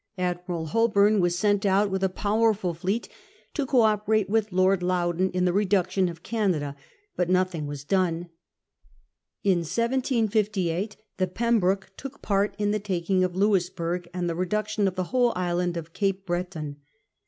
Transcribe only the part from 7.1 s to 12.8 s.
but nothing was done. In 1758 the Pembroke took part in the